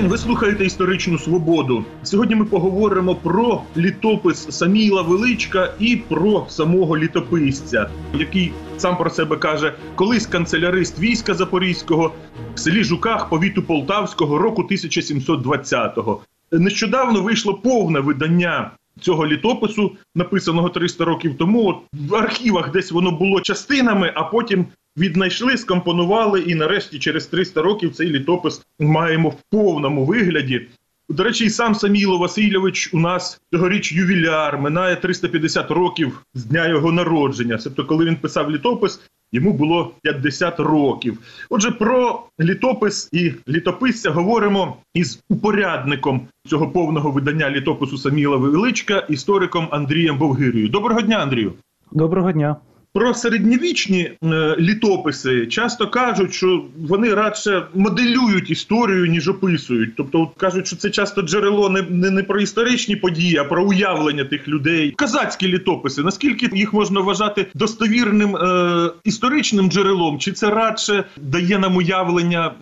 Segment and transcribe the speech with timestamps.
[0.00, 0.10] день.
[0.10, 1.84] Ви слухаєте історичну свободу.
[2.02, 9.36] Сьогодні ми поговоримо про літопис Саміла Величка і про самого літописця, який сам про себе
[9.36, 12.12] каже, колись канцелярист війська Запорізького
[12.54, 16.20] в селі Жуках повіту Полтавського року 1720-го.
[16.52, 18.70] Нещодавно вийшло повне видання.
[19.00, 24.66] Цього літопису, написаного 300 років тому, от в архівах десь воно було частинами, а потім
[24.98, 30.66] віднайшли, скомпонували, і нарешті через 300 років цей літопис маємо в повному вигляді.
[31.10, 36.68] До речі, і сам Саміло Васильович у нас цьогоріч ювіляр, минає 350 років з дня
[36.68, 37.58] його народження.
[37.64, 39.00] Тобто, коли він писав літопис,
[39.32, 41.18] йому було 50 років.
[41.50, 49.68] Отже, про літопис і літописця говоримо із упорядником цього повного видання літопису Саміла Величка, істориком
[49.70, 50.68] Андрієм Бовгирою.
[50.68, 51.52] Доброго дня, Андрію.
[51.92, 52.56] Доброго дня.
[52.92, 59.96] Про середньовічні е, літописи часто кажуть, що вони радше моделюють історію, ніж описують.
[59.96, 64.24] Тобто кажуть, що це часто джерело не, не, не про історичні події, а про уявлення
[64.24, 64.94] тих людей.
[64.96, 66.02] Казацькі літописи.
[66.02, 70.18] Наскільки їх можна вважати достовірним е, історичним джерелом?
[70.18, 72.54] Чи це радше дає нам уявлення,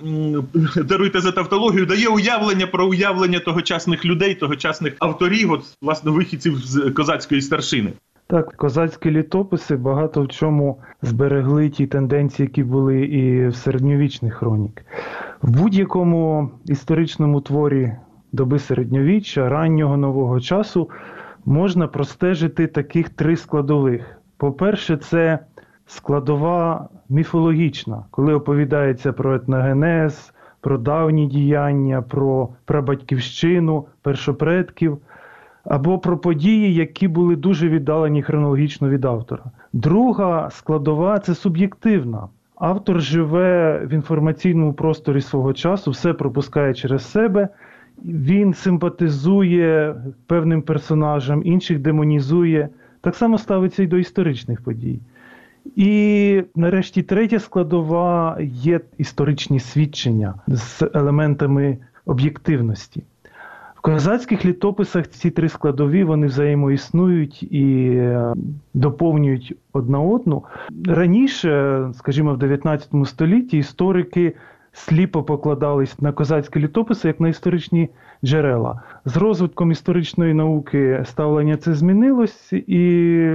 [0.76, 6.90] даруйте за тавтологію, дає уявлення про уявлення тогочасних людей, тогочасних авторів, от власне вихідців з
[6.90, 7.92] козацької старшини?
[8.28, 14.82] Так, козацькі літописи багато в чому зберегли ті тенденції, які були і в середньовічних хронік.
[15.42, 17.92] В будь-якому історичному творі
[18.32, 20.90] доби середньовіччя, раннього нового часу
[21.44, 24.18] можна простежити таких три складових.
[24.36, 25.38] По-перше, це
[25.86, 34.98] складова міфологічна, коли оповідається про етногенез, про давні діяння, про прабатьківщину, першопредків
[35.68, 39.44] або про події, які були дуже віддалені хронологічно від автора.
[39.72, 42.28] Друга складова це суб'єктивна.
[42.56, 47.48] Автор живе в інформаційному просторі свого часу, все пропускає через себе.
[48.04, 52.68] Він симпатизує певним персонажам, інших демонізує.
[53.00, 55.00] Так само ставиться і до історичних подій.
[55.76, 63.02] І нарешті третя складова є історичні свідчення з елементами об'єктивності.
[63.86, 68.34] Козацьких літописах ці три складові вони взаємоіснують і е,
[68.74, 70.44] доповнюють одна одну.
[70.86, 74.36] Раніше, скажімо, в 19 столітті історики
[74.72, 77.88] сліпо покладались на козацькі літописи як на історичні
[78.24, 78.82] джерела.
[79.04, 83.30] З розвитком історичної науки ставлення це змінилось, і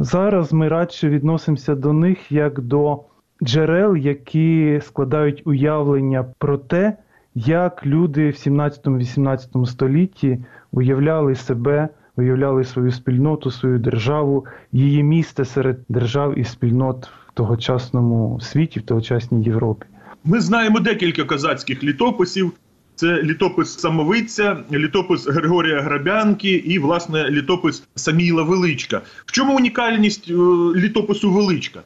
[0.00, 3.00] зараз ми радше відносимося до них як до
[3.42, 6.96] джерел, які складають уявлення про те,
[7.34, 10.38] як люди в 17-18 столітті
[10.72, 18.40] уявляли себе, уявляли свою спільноту, свою державу, її місце серед держав і спільнот в тогочасному
[18.40, 19.86] світі, в тогочасній Європі.
[20.24, 22.52] Ми знаємо декілька козацьких літописів.
[22.94, 29.00] Це літопис Самовиця, літопис Григорія Грабянки і, власне, літопис Саміла Величка.
[29.26, 30.34] В чому унікальність е,
[30.76, 31.82] літопису Величка?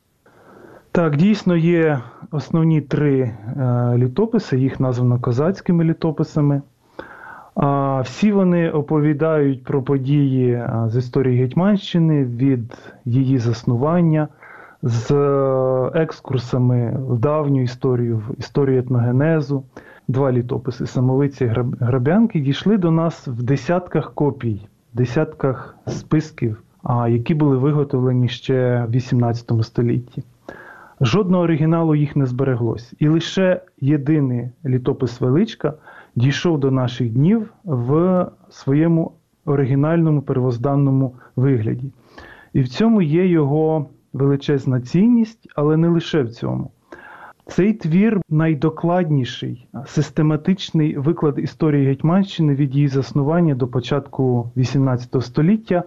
[0.97, 3.35] Так, дійсно є основні три е,
[3.97, 6.63] літописи, їх названо козацькими літописами.
[7.55, 14.29] А всі вони оповідають про події е, з історії Гетьманщини від її заснування,
[14.83, 19.65] з е, екскурсами в давню історію, в історію етногенезу.
[20.09, 26.63] Два літописи самовиці Грабянки дійшли до нас в десятках копій, десятках списків,
[27.09, 30.23] які були виготовлені ще в 18 столітті.
[31.01, 32.95] Жодного оригіналу їх не збереглось.
[32.99, 35.75] І лише єдиний літопис Величка
[36.15, 39.13] дійшов до наших днів в своєму
[39.45, 41.93] оригінальному первозданному вигляді.
[42.53, 46.71] І в цьому є його величезна цінність, але не лише в цьому.
[47.47, 55.85] Цей твір найдокладніший, систематичний виклад історії Гетьманщини від її заснування до початку XVIII століття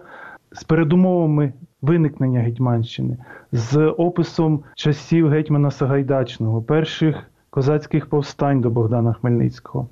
[0.52, 1.52] з передумовами
[1.82, 3.16] виникнення Гетьманщини,
[3.52, 9.88] з описом часів гетьмана Сагайдачного, перших козацьких повстань до Богдана Хмельницького.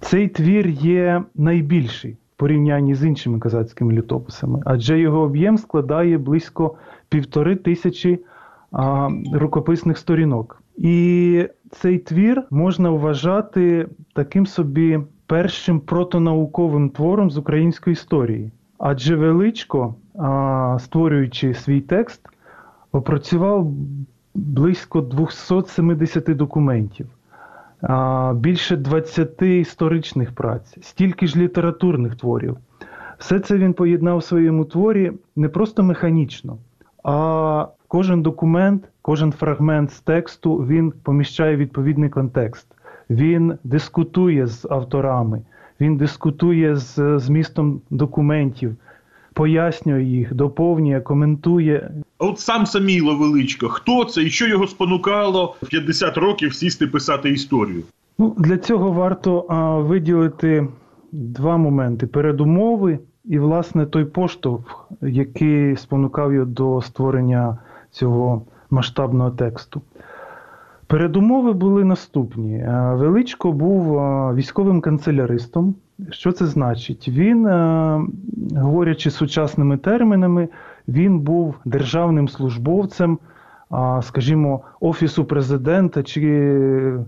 [0.00, 6.74] Цей твір є найбільший в порівнянні з іншими козацькими літописами, адже його об'єм складає близько
[7.08, 8.18] півтори тисячі
[8.72, 10.62] а, рукописних сторінок.
[10.76, 18.50] І цей твір можна вважати таким собі першим протонауковим твором з української історії.
[18.78, 19.94] Адже величко
[20.78, 22.20] створюючи свій текст,
[22.92, 23.72] опрацював
[24.34, 27.06] близько 270 документів,
[28.34, 32.56] більше 20 історичних праць, стільки ж літературних творів.
[33.18, 36.58] Все це він поєднав в своєму творі не просто механічно,
[37.04, 42.66] а кожен документ, кожен фрагмент з тексту він поміщає відповідний контекст.
[43.10, 45.42] він дискутує з авторами,
[45.80, 48.76] він дискутує з змістом документів,
[49.40, 51.90] пояснює їх, доповнює, коментує.
[52.18, 57.30] От сам Саміло Величко, хто це і що його спонукало в 50 років сісти писати
[57.30, 57.82] історію?
[58.18, 60.68] Ну, для цього варто а, виділити
[61.12, 67.58] два моменти: передумови і, власне, той поштовх, який спонукав його до створення
[67.90, 69.82] цього масштабного тексту.
[70.86, 72.64] Передумови були наступні.
[72.92, 73.96] Величко був
[74.34, 75.74] військовим канцеляристом.
[76.10, 77.08] Що це значить?
[77.08, 78.00] Він, е,
[78.56, 80.48] говорячи сучасними термінами,
[80.88, 83.18] він був державним службовцем,
[84.02, 86.22] скажімо, Офісу президента чи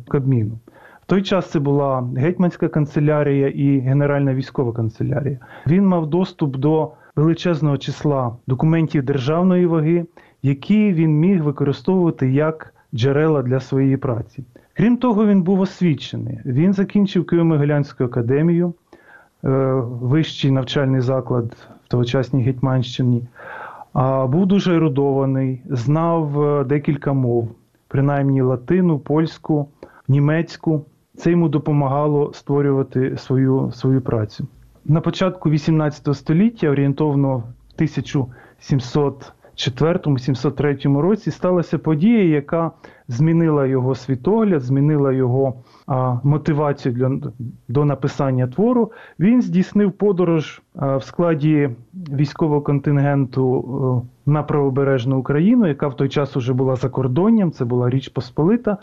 [0.09, 0.59] Кабміну.
[1.03, 5.39] В той час це була гетьманська канцелярія і Генеральна військова канцелярія.
[5.67, 10.07] Він мав доступ до величезного числа документів державної ваги,
[10.43, 14.45] які він міг використовувати як джерела для своєї праці.
[14.75, 16.39] Крім того, він був освічений.
[16.45, 18.75] Він закінчив Києво-Могилянську академію,
[19.43, 23.23] вищий навчальний заклад в тогочасній Гетьманщині.
[23.93, 27.49] А, Був дуже ерудований, знав е, декілька мов,
[27.89, 29.69] принаймні латину, польську,
[30.09, 30.85] німецьку.
[31.17, 34.47] Це йому допомагало створювати свою, свою працю.
[34.85, 37.45] На початку 18 століття, орієнтовно в
[39.57, 42.71] 1704-703 році, сталася подія, яка
[43.09, 45.55] змінила його світогляд, змінила його
[45.87, 47.11] а, мотивацію для,
[47.69, 48.93] до написання твору.
[49.19, 56.09] Він здійснив подорож а, в складі військового контингенту а, на правобережну Україну, яка в той
[56.09, 58.79] час уже була за кордонням, це була Річ Посполита.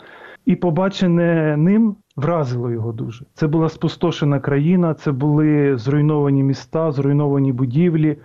[0.46, 3.24] І побачене ним вразило його дуже.
[3.34, 8.16] Це була спустошена країна, це були зруйновані міста, зруйновані будівлі.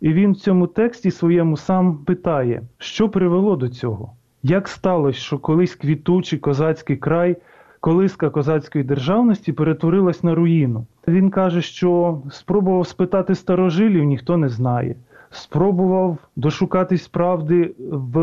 [0.00, 4.12] І він в цьому тексті своєму сам питає, що привело до цього?
[4.42, 7.36] Як сталося, що колись квітучий козацький край,
[7.80, 10.86] колиска козацької державності перетворилась на руїну?
[11.08, 14.96] Він каже, що спробував спитати старожилів, ніхто не знає.
[15.30, 18.18] Спробував дошукатись правди в,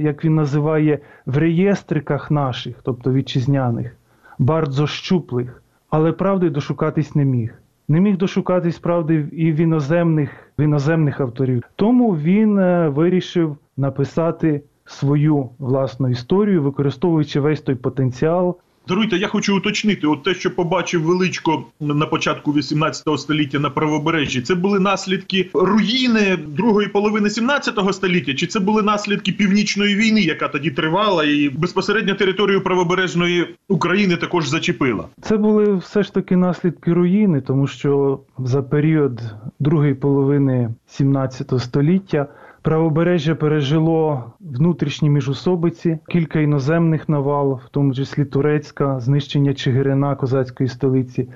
[0.00, 3.96] як він називає, в реєстриках наших, тобто вітчизняних,
[4.38, 7.54] бардзо щуплих, але правди дошукатись не міг.
[7.88, 11.62] Не міг дошукатись правди і в іноземних, в іноземних авторів.
[11.76, 18.56] Тому він е, вирішив написати свою власну історію, використовуючи весь той потенціал,
[18.88, 24.40] Даруйте, я хочу уточнити, от те, що побачив величко на початку 18 століття на правобережжі,
[24.40, 30.48] це були наслідки руїни другої половини 17 століття, чи це були наслідки північної війни, яка
[30.48, 35.04] тоді тривала, і безпосередньо територію правобережної України також зачепила?
[35.20, 39.20] Це були все ж таки наслідки руїни, тому що за період
[39.60, 42.26] другої половини 17 століття
[42.66, 51.28] правобережжя пережило внутрішні міжусобиці, кілька іноземних навал, в тому числі турецька, знищення Чигирина, козацької столиці,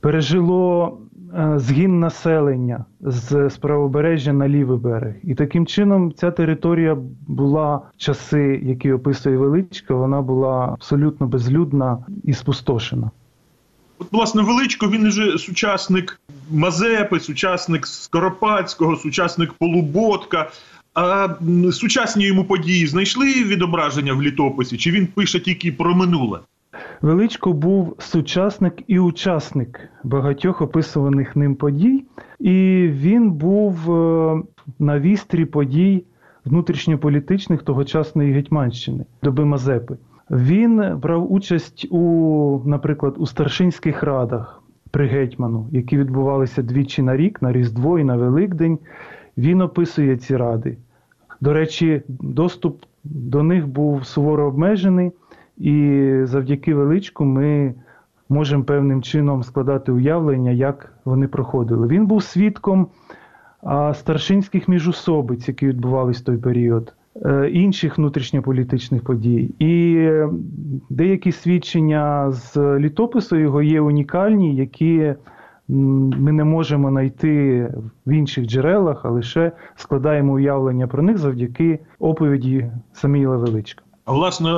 [0.00, 0.98] пережило
[1.34, 5.14] е, згін населення з, правобережжя на лівий берег.
[5.22, 6.96] І таким чином ця територія
[7.26, 13.10] була часи, які описує величка, вона була абсолютно безлюдна і спустошена.
[13.98, 16.20] От, власне, величко він же сучасник
[16.50, 20.50] Мазепи, сучасник Скоропадського, сучасник Полуботка.
[21.00, 21.28] А
[21.72, 24.76] сучасні йому події знайшли відображення в літописі?
[24.76, 26.38] Чи він пише тільки про минуле?
[27.00, 32.04] Величко був сучасник і учасник багатьох описуваних ним подій,
[32.40, 34.42] і він був е,
[34.78, 36.04] на вістрі подій
[36.44, 39.96] внутрішньополітичних тогочасної Гетьманщини, доби Мазепи.
[40.30, 47.42] Він брав участь у, наприклад, у старшинських радах при гетьману, які відбувалися двічі на рік,
[47.42, 48.78] на Різдво і на Великдень.
[49.36, 50.76] Він описує ці ради.
[51.40, 55.12] До речі, доступ до них був суворо обмежений,
[55.58, 57.74] і завдяки величку ми
[58.28, 61.88] можемо певним чином складати уявлення, як вони проходили.
[61.88, 62.86] Він був свідком
[63.94, 69.54] старшинських міжусобиць, які відбувалися в той період, е, інших внутрішньополітичних подій.
[69.58, 70.28] І е,
[70.90, 75.14] деякі свідчення з літопису його є унікальні, які
[75.68, 77.62] ми не можемо знайти
[78.06, 83.84] в інших джерелах, а лише складаємо уявлення про них завдяки оповіді Саміїла Величка.
[84.04, 84.50] А власне,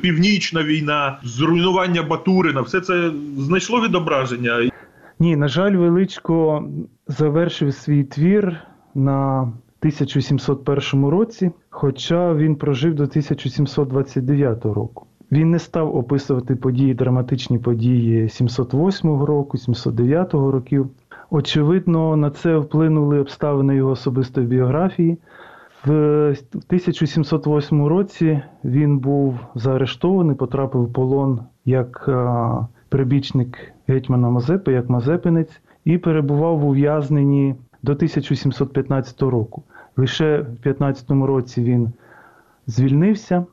[0.00, 4.70] північна війна, зруйнування Батурина, все це знайшло відображення.
[5.18, 6.64] Ні, на жаль, Величко
[7.06, 8.56] завершив свій твір
[8.94, 15.07] на 1701 році, хоча він прожив до 1729 року.
[15.32, 20.90] Він не став описувати події, драматичні події 708 року, 709 років.
[21.30, 25.18] Очевидно, на це вплинули обставини його особистої біографії.
[25.84, 32.10] В 1708 році він був заарештований, потрапив в полон як
[32.88, 39.62] прибічник гетьмана Мазепи як Мазепинець, і перебував в ув'язненні до 1715 року.
[39.96, 41.92] Лише в 15 році він
[42.66, 43.46] звільнився.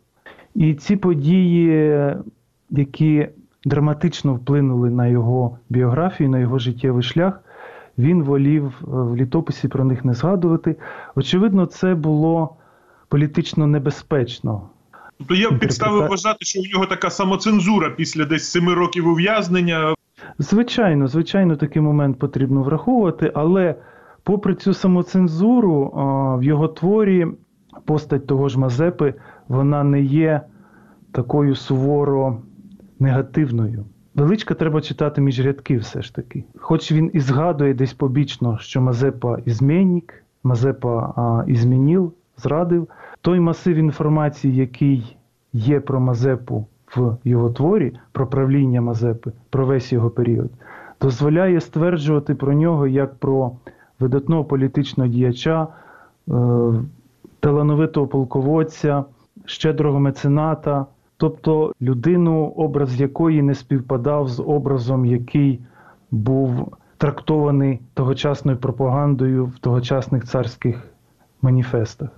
[0.55, 2.15] І ці події,
[2.69, 3.27] які
[3.65, 7.39] драматично вплинули на його біографію, на його життєвий шлях,
[7.97, 10.75] він волів е, в літописі про них не згадувати.
[11.15, 12.55] Очевидно, це було
[13.07, 14.69] політично небезпечно.
[15.17, 19.95] Тобто є підстави вважати, що у нього така самоцензура після десь семи років ув'язнення.
[20.39, 23.75] Звичайно, звичайно, такий момент потрібно враховувати, але
[24.23, 25.91] попри цю самоцензуру,
[26.39, 27.27] в його творі
[27.85, 29.13] постать того ж Мазепи,
[29.47, 30.41] вона не є
[31.11, 32.37] такою суворо
[32.99, 33.85] негативною.
[34.15, 36.43] Величка треба читати між рядків все ж таки.
[36.57, 42.87] Хоч він і згадує десь побічно, що Мазепа ізмінник, Мазепа а, ізмінів, зрадив,
[43.21, 45.17] той масив інформації, який
[45.53, 46.65] є про Мазепу
[46.95, 50.51] в його творі, про правління Мазепи, про весь його період,
[51.01, 53.51] дозволяє стверджувати про нього як про
[53.99, 55.67] видатного політичного діяча,
[56.29, 56.33] е,
[57.45, 59.05] талановитого полководця,
[59.45, 60.85] щедрого мецената,
[61.17, 65.59] тобто людину, образ якої не співпадав з образом, який
[66.11, 70.87] був трактований тогочасною пропагандою в тогочасних царських
[71.41, 72.09] маніфестах.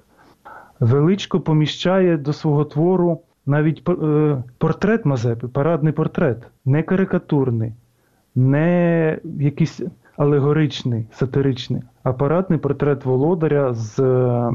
[0.79, 7.74] Величко поміщає до свого твору навіть е, портрет Мазепи, парадний портрет, не карикатурний,
[8.36, 9.81] не якийсь
[10.17, 14.51] алегоричний, сатиричний, а парадний портрет володаря з е,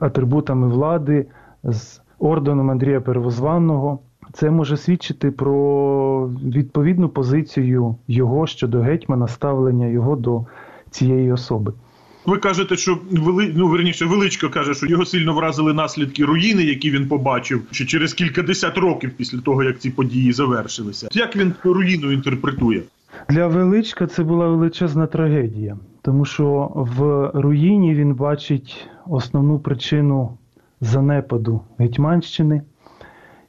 [0.00, 1.26] атрибутами влади,
[1.64, 3.98] з орденом Андрія Первозванного.
[4.32, 10.46] Це може свідчити про відповідну позицію його щодо гетьмана, ставлення його до
[10.90, 11.72] цієї особи.
[12.26, 13.52] Ви кажете, що вели...
[13.56, 18.14] ну, верніше, величко каже, що його сильно вразили наслідки руїни, які він побачив ще через
[18.14, 21.08] кількадесят років після того, як ці події завершилися.
[21.12, 22.82] Як він руїну інтерпретує?
[23.28, 30.30] Для Величка це була величезна трагедія, тому що в руїні він бачить основну причину
[30.80, 32.62] занепаду Гетьманщини,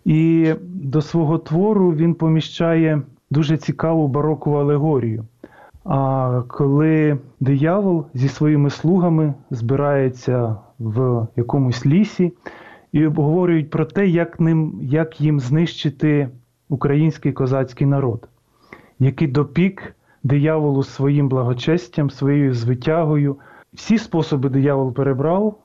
[0.06, 5.26] і до свого твору він поміщає дуже цікаву барокову алегорію.
[5.86, 12.34] А коли диявол зі своїми слугами збирається в якомусь лісі
[12.92, 16.30] і обговорюють про те, як, ним, як їм знищити
[16.70, 18.28] український козацький народ
[19.00, 23.38] який допік дияволу своїм благочестям, своєю звитягою.
[23.74, 25.60] Всі способи диявол перебрав,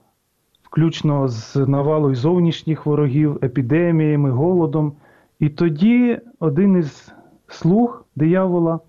[0.62, 4.92] включно з навалою зовнішніх ворогів, епідеміями, голодом.
[5.40, 7.12] І тоді один із
[7.48, 8.80] слуг диявола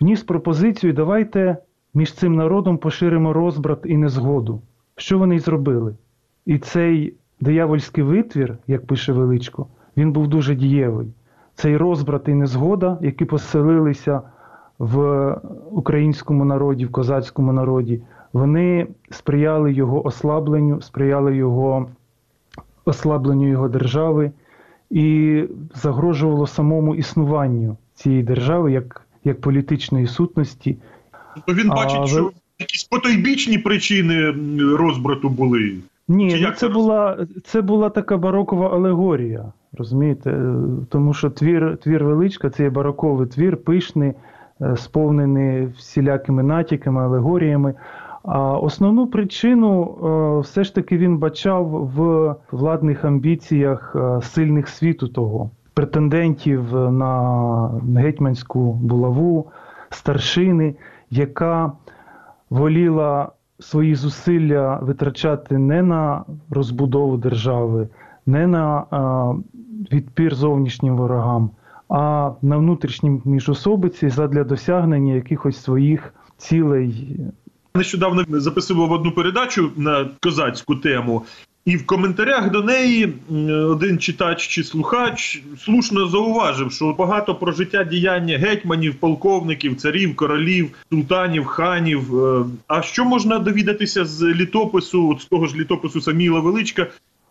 [0.00, 1.56] вніс пропозицію: давайте
[1.94, 4.62] між цим народом поширимо розбрат і незгоду.
[4.96, 5.96] Що вони й зробили?
[6.46, 9.66] І цей диявольський витвір, як пише Величко,
[9.96, 11.12] він був дуже дієвий
[11.58, 14.20] цей розбрат і незгода, які поселилися
[14.78, 15.34] в
[15.70, 18.00] українському народі, в козацькому народі,
[18.32, 21.88] вони сприяли його ослабленню, сприяли його
[22.84, 24.30] ослабленню його держави
[24.90, 30.76] і загрожувало самому існуванню цієї держави як, як політичної сутності.
[31.46, 34.34] То він А бачить, ви- що якісь потойбічні причини
[34.76, 35.76] розбрату були.
[36.08, 40.30] Ні, ну це це була, це була така барокова алегорія, розумієте?
[40.30, 40.54] Е,
[40.88, 44.12] Тому що твір, твір величка це є бароковий твір, пишний,
[44.60, 47.74] е, сповнений всілякими натяками, алегоріями.
[48.22, 55.50] А основну причину е, все ж таки він бачав в владних амбіціях сильних світу того,
[55.74, 59.46] претендентів на гетьманську булаву,
[59.90, 60.74] старшини,
[61.10, 61.72] яка
[62.50, 67.88] воліла свої зусилля витрачати не на розбудову держави,
[68.26, 68.84] не на
[69.92, 71.50] відпір зовнішнім ворогам,
[71.88, 77.16] а на внутрішній міжособиці задля досягнення якихось своїх цілей.
[77.74, 81.24] Нещодавно записував одну передачу на козацьку тему,
[81.68, 83.12] і в коментарях до неї
[83.48, 90.70] один читач чи слухач слушно зауважив, що багато про життя діяння гетьманів, полковників, царів, королів,
[90.90, 92.24] султанів, ханів.
[92.24, 96.86] Е, А що можна довідатися з літопису, з того ж літопису Саміла Величка,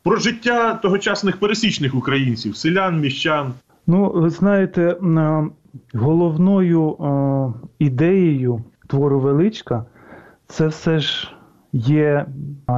[0.07, 3.53] про життя тогочасних пересічних українців, селян, міщан?
[3.87, 4.97] Ну, ви знаєте,
[5.93, 9.85] головною е, ідеєю твору величка
[10.47, 11.31] це все ж
[11.73, 12.25] є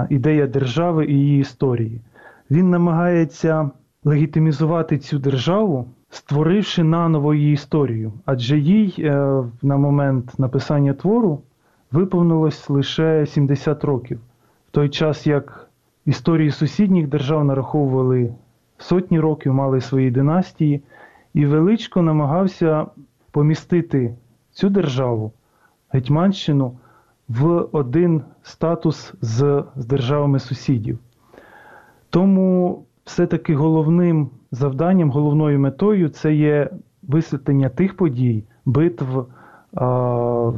[0.09, 2.01] ідея держави і її історії.
[2.51, 3.69] Він намагається
[4.03, 8.13] легітимізувати цю державу, створивши наново її історію.
[8.25, 11.41] Адже їй е, на момент написання твору
[11.91, 14.19] виповнилось лише 70 років,
[14.67, 15.68] в той час як
[16.09, 18.33] історії сусідніх держав нараховували
[18.77, 20.81] сотні років, мали свої династії,
[21.33, 22.85] і величко намагався
[23.31, 24.15] помістити
[24.51, 25.31] цю державу,
[25.89, 26.77] Гетьманщину,
[27.27, 30.99] в один статус з, з державами сусідів.
[32.09, 36.69] Тому все-таки головним завданням, головною метою це є
[37.03, 39.25] висвітлення тих подій, битв,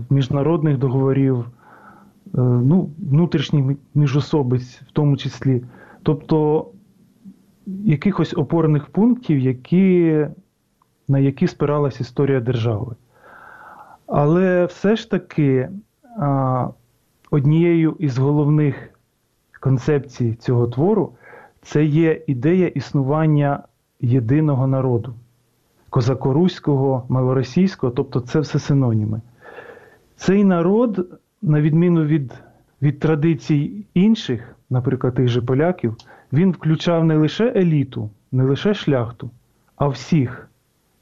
[0.10, 1.46] міжнародних договорів,
[2.34, 5.64] ну, внутрішніх міжособиць в тому числі.
[6.04, 6.68] Тобто
[7.84, 10.28] якихось опорних пунктів, які,
[11.08, 12.96] на які спиралась історія держави.
[14.08, 15.70] Але все ж таки
[17.32, 18.90] однією із головних
[19.60, 21.14] концепцій цього твору
[21.62, 23.64] це є ідея існування
[24.02, 25.14] єдиного народу
[25.90, 29.22] козакоруського, малоросійського, тобто це все синоніми.
[30.16, 32.34] Цей народ, на відміну від,
[32.82, 35.96] від традицій інших, наприклад, тих же поляків,
[36.34, 39.30] він включав не лише еліту, не лише шляхту,
[39.76, 40.48] а всіх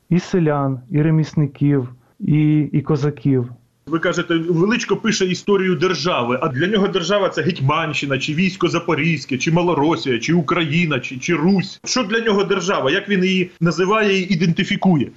[0.09, 3.51] і селян, і ремісників, і, і козаків.
[3.87, 9.37] Ви кажете, величко пише історію держави, а для нього держава це Гетьманщина, чи військо Запорізьке,
[9.37, 11.79] чи Малоросія, чи Україна, чи, чи Русь.
[11.85, 12.91] Що для нього держава?
[12.91, 15.11] Як він її називає і ідентифікує?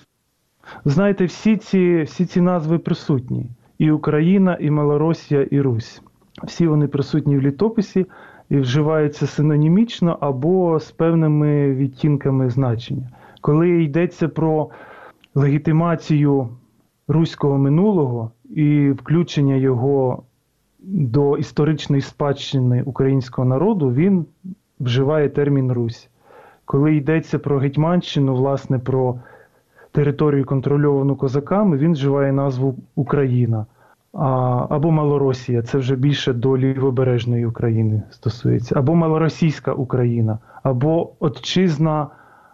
[0.84, 3.46] Знаєте, всі ці, всі ці назви присутні:
[3.78, 6.02] і Україна, і Малоросія, і Русь.
[6.44, 8.06] Всі вони присутні в літописі
[8.50, 13.10] і вживаються синонімічно або з певними відтінками значення.
[13.40, 14.70] Коли йдеться про
[15.34, 16.48] легітимацію
[17.08, 20.22] руського минулого і включення його
[20.84, 24.26] до історичної спадщини українського народу, він
[24.80, 26.08] вживає термін Русь.
[26.64, 29.20] Коли йдеться про Гетьманщину, власне, про
[29.92, 33.66] територію контрольовану козаками, він вживає назву Україна.
[34.12, 34.26] А,
[34.70, 42.06] або Малоросія, це вже більше до лівобережної України стосується, або Малоросійська Україна, або Отчизна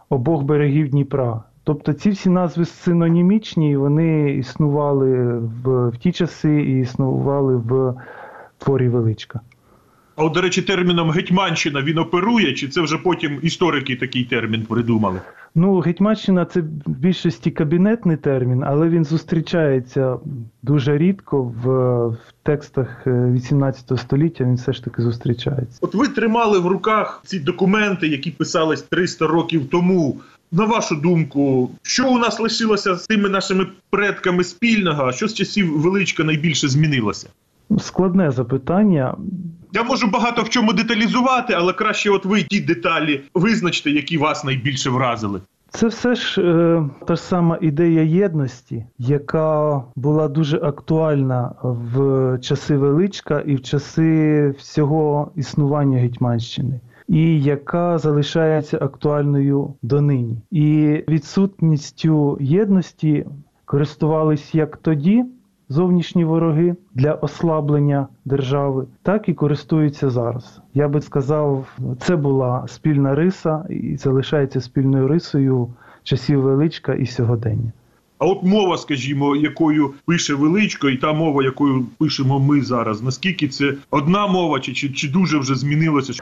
[0.09, 1.43] обох берегів Дніпра.
[1.65, 7.95] Тобто ці всі назви синонімічні, вони існували в, в ті часи і існували в
[8.59, 9.41] творі величка.
[10.17, 14.67] А от, до речі, терміном Гетьманщина він оперує, чи це вже потім історики такий термін
[14.69, 15.21] придумали?
[15.61, 20.17] Ну, Гетьманщина це в більшості кабінетний термін, але він зустрічається
[20.63, 21.69] дуже рідко в,
[22.07, 24.45] в текстах е, 18 століття.
[24.45, 25.79] Він все ж таки зустрічається.
[25.81, 30.21] От ви тримали в руках ці документи, які писались 300 років тому.
[30.53, 35.81] На вашу думку, що у нас лишилося з тими нашими предками спільного, що з часів
[35.81, 37.29] величка найбільше змінилося?
[37.79, 39.17] Складне запитання.
[39.73, 44.45] Я можу багато в чому деталізувати, але краще, от ви ті деталі визначте, які вас
[44.45, 45.41] найбільше вразили.
[45.71, 52.77] Це все ж е, та ж сама ідея єдності, яка була дуже актуальна в часи
[52.77, 60.39] величка і в часи всього існування Гетьманщини, і яка залишається актуальною донині.
[60.51, 63.27] І відсутністю єдності
[63.65, 65.25] користувались як тоді
[65.69, 70.61] зовнішні вороги для ослаблення держави, так і користуються зараз.
[70.75, 75.69] Я би сказав, це була спільна риса і залишається спільною рисою
[76.03, 77.73] часів величка і сьогодення.
[78.19, 83.49] А от мова, скажімо, якою пише величко, і та мова, якою пишемо ми зараз, наскільки
[83.49, 86.13] це одна мова, чи, чи, чи дуже вже змінилося?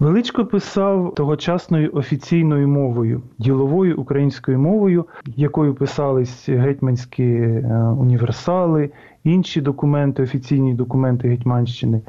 [0.00, 8.90] Величко писав тогочасною офіційною мовою, діловою українською мовою, якою писались гетьманські е, універсали,
[9.24, 12.00] інші документи, офіційні документи Гетьманщини.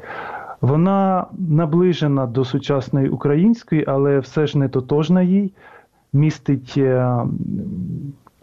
[0.60, 5.52] Вона наближена до сучасної української, але все ж не тотожна їй,
[6.12, 7.16] містить е,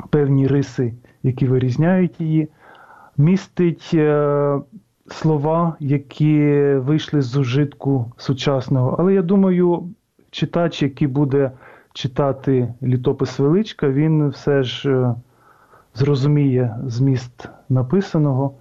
[0.10, 2.48] певні риси, які вирізняють її,
[3.18, 4.60] містить е,
[5.14, 6.40] слова, які
[6.76, 8.96] вийшли з ужитку сучасного.
[9.00, 9.90] Але я думаю,
[10.32, 11.52] читач, який буде
[11.94, 15.16] читати літопис величка, він все ж е,
[15.96, 18.54] зрозуміє зміст написаного,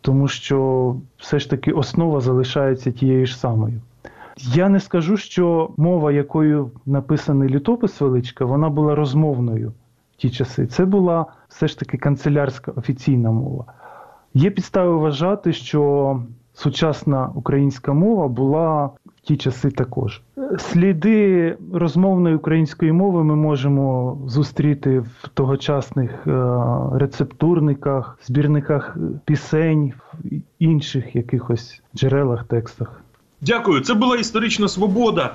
[0.00, 3.80] тому що все ж таки основа залишається тією ж самою.
[4.36, 9.72] Я не скажу, що мова, якою написаний літопис величка, вона була розмовною
[10.12, 10.66] в ті часи.
[10.66, 13.64] Це була все ж таки канцелярська офіційна мова.
[14.34, 16.22] Є підстави вважати, що
[16.54, 20.20] сучасна українська мова була в ті часи також.
[20.58, 26.30] Сліди розмовної української мови ми можемо зустріти в тогочасних е,
[26.92, 29.92] рецептурниках, збірниках пісень,
[30.24, 33.00] в інших якихось джерелах, текстах.
[33.40, 33.80] Дякую.
[33.80, 35.34] Це була історична свобода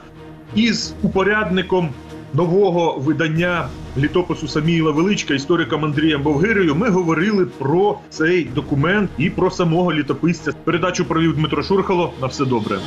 [0.56, 1.90] із упорядником
[2.34, 6.76] нового видання літопису Саміїла Величка, істориком Андрієм Бовгирею.
[6.76, 10.52] Ми говорили про цей документ і про самого літописця.
[10.64, 12.14] Передачу провів Дмитро Шурхало.
[12.22, 12.80] На все добре.